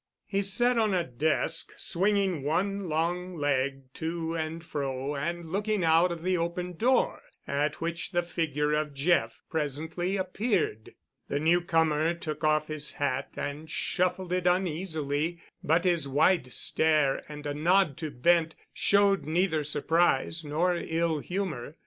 [0.25, 6.11] He sat on a desk, swinging one long leg to and fro and looking out
[6.11, 10.95] of the open door, at which the figure of Jeff presently appeared.
[11.27, 17.45] The newcomer took off his hat and shuffled in uneasily, but his wide stare and
[17.45, 21.75] a nod to Bent showed neither surprise nor ill humor.